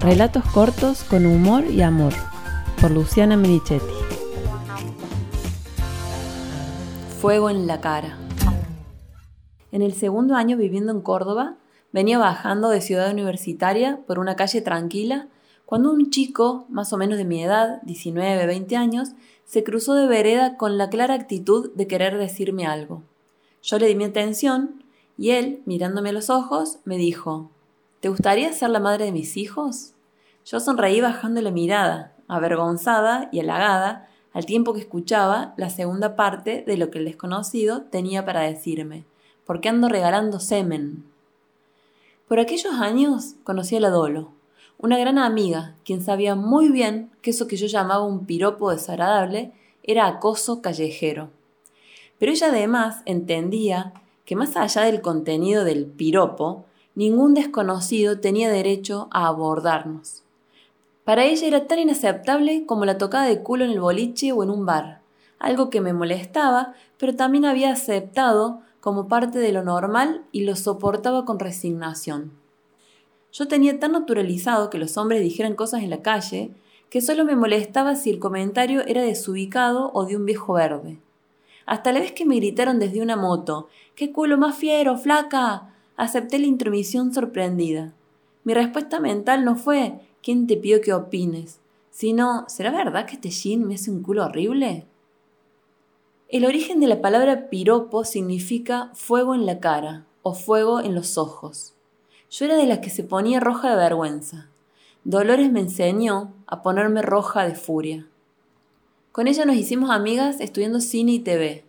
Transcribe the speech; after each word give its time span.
Relatos 0.00 0.42
cortos 0.54 1.04
con 1.04 1.26
humor 1.26 1.66
y 1.66 1.82
amor, 1.82 2.14
por 2.80 2.90
Luciana 2.90 3.36
Merichetti. 3.36 3.84
Fuego 7.20 7.50
en 7.50 7.66
la 7.66 7.82
cara. 7.82 8.16
En 9.72 9.82
el 9.82 9.92
segundo 9.92 10.36
año 10.36 10.56
viviendo 10.56 10.90
en 10.90 11.02
Córdoba, 11.02 11.58
venía 11.92 12.16
bajando 12.16 12.70
de 12.70 12.80
Ciudad 12.80 13.10
Universitaria 13.10 14.00
por 14.06 14.18
una 14.18 14.36
calle 14.36 14.62
tranquila 14.62 15.28
cuando 15.66 15.92
un 15.92 16.08
chico, 16.08 16.64
más 16.70 16.94
o 16.94 16.96
menos 16.96 17.18
de 17.18 17.26
mi 17.26 17.44
edad, 17.44 17.82
19, 17.82 18.46
20 18.46 18.76
años, 18.76 19.10
se 19.44 19.62
cruzó 19.64 19.92
de 19.92 20.06
vereda 20.06 20.56
con 20.56 20.78
la 20.78 20.88
clara 20.88 21.12
actitud 21.12 21.72
de 21.74 21.86
querer 21.86 22.16
decirme 22.16 22.66
algo. 22.66 23.02
Yo 23.62 23.78
le 23.78 23.88
di 23.88 23.94
mi 23.96 24.04
atención 24.04 24.82
y 25.18 25.32
él, 25.32 25.60
mirándome 25.66 26.08
a 26.08 26.12
los 26.12 26.30
ojos, 26.30 26.78
me 26.86 26.96
dijo, 26.96 27.50
¿Te 28.00 28.08
gustaría 28.08 28.50
ser 28.54 28.70
la 28.70 28.80
madre 28.80 29.04
de 29.04 29.12
mis 29.12 29.36
hijos? 29.36 29.92
Yo 30.44 30.60
sonreí 30.60 31.00
bajando 31.00 31.40
la 31.42 31.50
mirada, 31.50 32.14
avergonzada 32.28 33.28
y 33.32 33.40
halagada, 33.40 34.08
al 34.32 34.46
tiempo 34.46 34.72
que 34.72 34.80
escuchaba 34.80 35.54
la 35.56 35.70
segunda 35.70 36.16
parte 36.16 36.64
de 36.66 36.76
lo 36.76 36.90
que 36.90 36.98
el 36.98 37.04
desconocido 37.04 37.82
tenía 37.82 38.24
para 38.24 38.42
decirme. 38.42 39.04
¿Por 39.44 39.60
qué 39.60 39.68
ando 39.68 39.88
regalando 39.88 40.38
semen? 40.38 41.04
Por 42.28 42.38
aquellos 42.38 42.74
años 42.74 43.34
conocí 43.42 43.76
a 43.76 43.80
la 43.80 43.90
Dolo, 43.90 44.30
una 44.78 44.98
gran 44.98 45.18
amiga, 45.18 45.74
quien 45.84 46.00
sabía 46.00 46.34
muy 46.34 46.68
bien 46.68 47.10
que 47.20 47.30
eso 47.30 47.46
que 47.46 47.56
yo 47.56 47.66
llamaba 47.66 48.04
un 48.04 48.24
piropo 48.24 48.70
desagradable 48.70 49.52
era 49.82 50.06
acoso 50.06 50.62
callejero. 50.62 51.30
Pero 52.18 52.32
ella 52.32 52.48
además 52.48 53.02
entendía 53.04 53.92
que 54.24 54.36
más 54.36 54.56
allá 54.56 54.82
del 54.82 55.02
contenido 55.02 55.64
del 55.64 55.86
piropo, 55.86 56.64
ningún 56.94 57.34
desconocido 57.34 58.20
tenía 58.20 58.50
derecho 58.50 59.08
a 59.10 59.26
abordarnos. 59.26 60.22
Para 61.10 61.24
ella 61.24 61.48
era 61.48 61.66
tan 61.66 61.80
inaceptable 61.80 62.66
como 62.66 62.84
la 62.84 62.96
tocada 62.96 63.24
de 63.24 63.42
culo 63.42 63.64
en 63.64 63.72
el 63.72 63.80
boliche 63.80 64.30
o 64.30 64.44
en 64.44 64.50
un 64.50 64.64
bar, 64.64 65.00
algo 65.40 65.68
que 65.68 65.80
me 65.80 65.92
molestaba, 65.92 66.74
pero 66.98 67.16
también 67.16 67.44
había 67.46 67.72
aceptado 67.72 68.60
como 68.78 69.08
parte 69.08 69.40
de 69.40 69.50
lo 69.50 69.64
normal 69.64 70.22
y 70.30 70.44
lo 70.44 70.54
soportaba 70.54 71.24
con 71.24 71.40
resignación. 71.40 72.30
Yo 73.32 73.48
tenía 73.48 73.80
tan 73.80 73.90
naturalizado 73.90 74.70
que 74.70 74.78
los 74.78 74.96
hombres 74.98 75.20
dijeran 75.20 75.56
cosas 75.56 75.82
en 75.82 75.90
la 75.90 76.00
calle 76.00 76.52
que 76.90 77.00
solo 77.00 77.24
me 77.24 77.34
molestaba 77.34 77.96
si 77.96 78.10
el 78.10 78.20
comentario 78.20 78.86
era 78.86 79.02
desubicado 79.02 79.90
o 79.92 80.04
de 80.04 80.14
un 80.14 80.24
viejo 80.26 80.52
verde. 80.52 81.00
Hasta 81.66 81.90
la 81.90 81.98
vez 81.98 82.12
que 82.12 82.24
me 82.24 82.36
gritaron 82.36 82.78
desde 82.78 83.02
una 83.02 83.16
moto, 83.16 83.66
¡Qué 83.96 84.12
culo 84.12 84.38
más 84.38 84.54
fiero, 84.54 84.96
flaca! 84.96 85.74
acepté 85.96 86.38
la 86.38 86.46
intromisión 86.46 87.12
sorprendida. 87.12 87.94
Mi 88.44 88.54
respuesta 88.54 89.00
mental 89.00 89.44
no 89.44 89.56
fue 89.56 89.98
¿quién 90.22 90.46
te 90.46 90.56
pidió 90.56 90.80
que 90.80 90.92
opines? 90.92 91.60
sino 91.90 92.46
¿será 92.48 92.70
verdad 92.70 93.04
que 93.06 93.16
este 93.16 93.30
jean 93.30 93.66
me 93.66 93.74
hace 93.74 93.90
un 93.90 94.02
culo 94.02 94.24
horrible? 94.24 94.86
El 96.28 96.46
origen 96.46 96.80
de 96.80 96.86
la 96.86 97.02
palabra 97.02 97.50
piropo 97.50 98.04
significa 98.04 98.90
fuego 98.94 99.34
en 99.34 99.44
la 99.46 99.58
cara 99.58 100.06
o 100.22 100.32
fuego 100.32 100.80
en 100.80 100.94
los 100.94 101.18
ojos. 101.18 101.74
Yo 102.30 102.44
era 102.44 102.56
de 102.56 102.66
las 102.66 102.78
que 102.78 102.90
se 102.90 103.02
ponía 103.02 103.40
roja 103.40 103.70
de 103.70 103.76
vergüenza. 103.76 104.48
Dolores 105.04 105.50
me 105.50 105.60
enseñó 105.60 106.32
a 106.46 106.62
ponerme 106.62 107.02
roja 107.02 107.44
de 107.44 107.56
furia. 107.56 108.06
Con 109.12 109.26
ella 109.26 109.44
nos 109.44 109.56
hicimos 109.56 109.90
amigas 109.90 110.40
estudiando 110.40 110.80
cine 110.80 111.12
y 111.12 111.18
TV. 111.18 111.64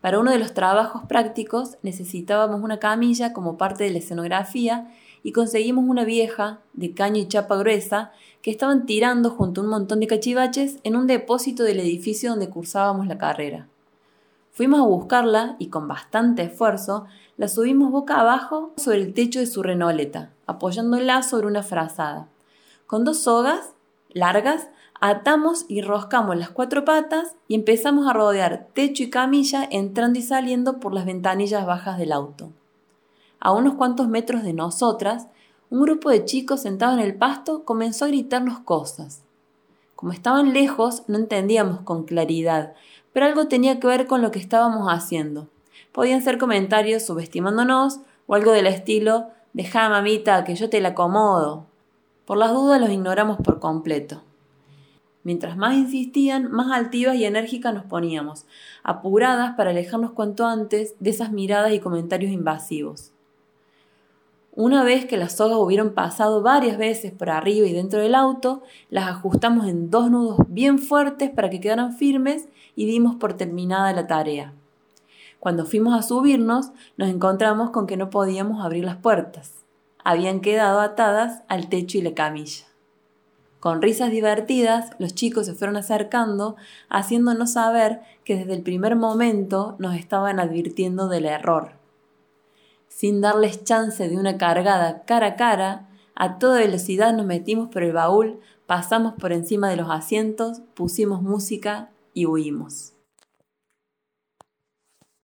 Para 0.00 0.20
uno 0.20 0.30
de 0.30 0.38
los 0.38 0.54
trabajos 0.54 1.02
prácticos 1.08 1.76
necesitábamos 1.82 2.62
una 2.62 2.78
camilla 2.78 3.32
como 3.32 3.58
parte 3.58 3.84
de 3.84 3.90
la 3.90 3.98
escenografía 3.98 4.92
y 5.24 5.32
conseguimos 5.32 5.84
una 5.88 6.04
vieja 6.04 6.60
de 6.72 6.94
caño 6.94 7.20
y 7.20 7.26
chapa 7.26 7.56
gruesa 7.56 8.12
que 8.40 8.50
estaban 8.50 8.86
tirando 8.86 9.30
junto 9.30 9.60
a 9.60 9.64
un 9.64 9.70
montón 9.70 10.00
de 10.00 10.06
cachivaches 10.06 10.78
en 10.84 10.94
un 10.94 11.06
depósito 11.08 11.64
del 11.64 11.80
edificio 11.80 12.30
donde 12.30 12.48
cursábamos 12.48 13.08
la 13.08 13.18
carrera. 13.18 13.66
Fuimos 14.52 14.80
a 14.80 14.84
buscarla 14.84 15.56
y 15.58 15.68
con 15.68 15.88
bastante 15.88 16.42
esfuerzo 16.42 17.06
la 17.36 17.48
subimos 17.48 17.90
boca 17.90 18.20
abajo 18.20 18.72
sobre 18.76 18.98
el 18.98 19.14
techo 19.14 19.40
de 19.40 19.46
su 19.46 19.62
renoleta, 19.62 20.32
apoyándola 20.46 21.22
sobre 21.22 21.46
una 21.46 21.62
frazada. 21.62 22.28
Con 22.86 23.04
dos 23.04 23.18
sogas 23.18 23.74
largas 24.10 24.68
Atamos 25.00 25.64
y 25.68 25.80
roscamos 25.80 26.36
las 26.36 26.50
cuatro 26.50 26.84
patas 26.84 27.36
y 27.46 27.54
empezamos 27.54 28.08
a 28.08 28.12
rodear 28.12 28.66
techo 28.74 29.04
y 29.04 29.10
camilla 29.10 29.66
entrando 29.70 30.18
y 30.18 30.22
saliendo 30.22 30.80
por 30.80 30.92
las 30.92 31.06
ventanillas 31.06 31.64
bajas 31.64 31.98
del 31.98 32.10
auto. 32.10 32.50
A 33.38 33.52
unos 33.52 33.74
cuantos 33.74 34.08
metros 34.08 34.42
de 34.42 34.52
nosotras, 34.52 35.28
un 35.70 35.82
grupo 35.82 36.10
de 36.10 36.24
chicos 36.24 36.62
sentados 36.62 36.98
en 36.98 37.04
el 37.04 37.14
pasto 37.14 37.64
comenzó 37.64 38.06
a 38.06 38.08
gritarnos 38.08 38.58
cosas. 38.60 39.22
Como 39.94 40.12
estaban 40.12 40.52
lejos, 40.52 41.04
no 41.06 41.16
entendíamos 41.16 41.82
con 41.82 42.02
claridad, 42.02 42.74
pero 43.12 43.26
algo 43.26 43.46
tenía 43.46 43.78
que 43.78 43.86
ver 43.86 44.08
con 44.08 44.20
lo 44.20 44.32
que 44.32 44.40
estábamos 44.40 44.88
haciendo. 44.88 45.46
Podían 45.92 46.22
ser 46.22 46.38
comentarios 46.38 47.04
subestimándonos 47.04 48.00
o 48.26 48.34
algo 48.34 48.50
del 48.50 48.66
estilo, 48.66 49.28
deja 49.52 49.88
mamita, 49.88 50.42
que 50.42 50.56
yo 50.56 50.68
te 50.68 50.80
la 50.80 50.88
acomodo. 50.88 51.67
Por 52.28 52.36
las 52.36 52.52
dudas 52.52 52.78
los 52.78 52.90
ignoramos 52.90 53.38
por 53.38 53.58
completo. 53.58 54.20
Mientras 55.24 55.56
más 55.56 55.76
insistían, 55.76 56.52
más 56.52 56.70
altivas 56.70 57.16
y 57.16 57.24
enérgicas 57.24 57.72
nos 57.72 57.86
poníamos, 57.86 58.44
apuradas 58.82 59.56
para 59.56 59.70
alejarnos 59.70 60.10
cuanto 60.10 60.44
antes 60.44 60.94
de 61.00 61.08
esas 61.08 61.32
miradas 61.32 61.72
y 61.72 61.80
comentarios 61.80 62.30
invasivos. 62.30 63.12
Una 64.54 64.84
vez 64.84 65.06
que 65.06 65.16
las 65.16 65.36
sogas 65.36 65.56
hubieron 65.56 65.94
pasado 65.94 66.42
varias 66.42 66.76
veces 66.76 67.12
por 67.12 67.30
arriba 67.30 67.66
y 67.66 67.72
dentro 67.72 67.98
del 67.98 68.14
auto, 68.14 68.62
las 68.90 69.08
ajustamos 69.08 69.66
en 69.66 69.88
dos 69.88 70.10
nudos 70.10 70.36
bien 70.48 70.78
fuertes 70.78 71.30
para 71.30 71.48
que 71.48 71.60
quedaran 71.60 71.94
firmes 71.94 72.46
y 72.76 72.84
dimos 72.84 73.16
por 73.16 73.38
terminada 73.38 73.94
la 73.94 74.06
tarea. 74.06 74.52
Cuando 75.40 75.64
fuimos 75.64 75.98
a 75.98 76.02
subirnos, 76.02 76.72
nos 76.98 77.08
encontramos 77.08 77.70
con 77.70 77.86
que 77.86 77.96
no 77.96 78.10
podíamos 78.10 78.62
abrir 78.62 78.84
las 78.84 78.96
puertas. 78.96 79.58
Habían 80.10 80.40
quedado 80.40 80.80
atadas 80.80 81.42
al 81.48 81.68
techo 81.68 81.98
y 81.98 82.00
la 82.00 82.14
camilla. 82.14 82.64
Con 83.60 83.82
risas 83.82 84.10
divertidas, 84.10 84.92
los 84.98 85.14
chicos 85.14 85.44
se 85.44 85.52
fueron 85.52 85.76
acercando, 85.76 86.56
haciéndonos 86.88 87.52
saber 87.52 88.00
que 88.24 88.36
desde 88.36 88.54
el 88.54 88.62
primer 88.62 88.96
momento 88.96 89.76
nos 89.78 89.96
estaban 89.96 90.40
advirtiendo 90.40 91.08
del 91.08 91.26
error. 91.26 91.72
Sin 92.88 93.20
darles 93.20 93.64
chance 93.64 94.08
de 94.08 94.16
una 94.16 94.38
cargada 94.38 95.02
cara 95.04 95.26
a 95.26 95.36
cara, 95.36 95.90
a 96.14 96.38
toda 96.38 96.60
velocidad 96.60 97.12
nos 97.12 97.26
metimos 97.26 97.68
por 97.68 97.82
el 97.82 97.92
baúl, 97.92 98.40
pasamos 98.64 99.12
por 99.12 99.32
encima 99.34 99.68
de 99.68 99.76
los 99.76 99.90
asientos, 99.90 100.62
pusimos 100.72 101.20
música 101.20 101.90
y 102.14 102.24
huimos. 102.24 102.94